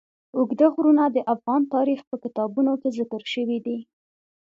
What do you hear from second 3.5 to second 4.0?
دي.